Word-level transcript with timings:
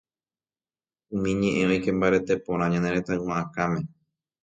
umi 1.13 1.29
ñe'ẽ 1.39 1.63
oike 1.69 1.89
mbarete 1.97 2.33
porã 2.43 2.65
ñane 2.71 2.89
retãygua 2.95 3.33
akãme. 3.43 3.79